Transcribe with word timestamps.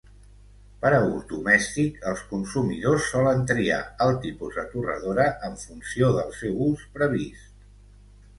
Per 0.83 0.91
a 0.99 1.01
ús 1.17 1.25
domèstic, 1.33 1.99
els 2.11 2.23
consumidors 2.31 3.05
solen 3.09 3.43
triar 3.51 3.77
el 4.07 4.15
tipus 4.25 4.59
de 4.61 4.65
torradora 4.73 5.29
en 5.51 5.61
funció 5.67 6.11
del 6.17 6.35
seu 6.41 6.59
ús 6.71 6.89
previst. 6.99 7.55